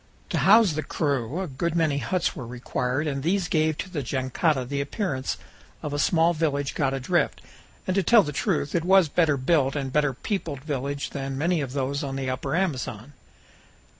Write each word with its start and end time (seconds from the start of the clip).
To 0.31 0.39
house 0.39 0.73
the 0.73 0.81
crew 0.81 1.41
a 1.41 1.47
good 1.47 1.75
many 1.75 1.99
huts 1.99 2.35
were 2.35 2.47
required, 2.47 3.05
and 3.05 3.21
these 3.21 3.47
gave 3.47 3.77
to 3.77 3.87
the 3.91 4.01
jangada 4.01 4.65
the 4.65 4.81
appearance 4.81 5.37
of 5.83 5.93
a 5.93 5.99
small 5.99 6.33
village 6.33 6.73
got 6.73 6.95
adrift, 6.95 7.39
and, 7.85 7.93
to 7.93 8.01
tell 8.01 8.23
the 8.23 8.31
truth, 8.31 8.73
it 8.73 8.83
was 8.83 9.05
a 9.05 9.11
better 9.11 9.37
built 9.37 9.75
and 9.75 9.93
better 9.93 10.15
peopled 10.15 10.61
village 10.63 11.11
than 11.11 11.37
many 11.37 11.61
of 11.61 11.73
those 11.73 12.03
on 12.03 12.15
the 12.15 12.31
Upper 12.31 12.55
Amazon. 12.55 13.13